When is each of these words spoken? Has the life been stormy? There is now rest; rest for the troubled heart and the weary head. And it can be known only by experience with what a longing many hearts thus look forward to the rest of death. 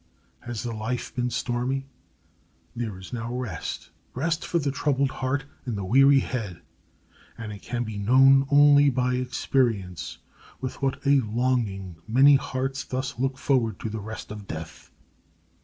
Has 0.39 0.63
the 0.63 0.73
life 0.73 1.15
been 1.15 1.29
stormy? 1.29 1.85
There 2.75 2.97
is 2.97 3.13
now 3.13 3.31
rest; 3.35 3.91
rest 4.15 4.43
for 4.47 4.57
the 4.57 4.71
troubled 4.71 5.11
heart 5.11 5.45
and 5.63 5.77
the 5.77 5.85
weary 5.85 6.21
head. 6.21 6.59
And 7.37 7.51
it 7.53 7.61
can 7.61 7.83
be 7.83 7.99
known 7.99 8.47
only 8.49 8.89
by 8.89 9.13
experience 9.13 10.17
with 10.59 10.81
what 10.81 11.05
a 11.05 11.21
longing 11.21 11.97
many 12.07 12.33
hearts 12.35 12.83
thus 12.83 13.19
look 13.19 13.37
forward 13.37 13.79
to 13.81 13.91
the 13.91 13.99
rest 14.01 14.31
of 14.31 14.47
death. 14.47 14.89